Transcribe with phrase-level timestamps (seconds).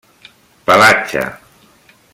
[0.69, 1.23] Pelatge: